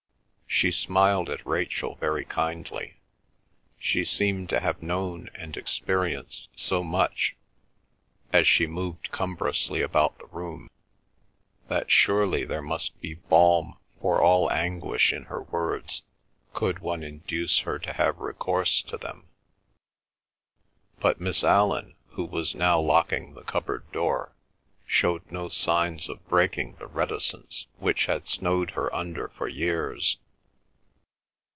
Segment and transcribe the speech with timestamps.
[0.53, 2.95] She smiled at Rachel very kindly.
[3.79, 7.37] She seemed to have known and experienced so much,
[8.33, 10.69] as she moved cumbrously about the room,
[11.69, 16.03] that surely there must be balm for all anguish in her words,
[16.53, 19.29] could one induce her to have recourse to them.
[20.99, 24.33] But Miss Allan, who was now locking the cupboard door,
[24.85, 30.17] showed no signs of breaking the reticence which had snowed her under for years.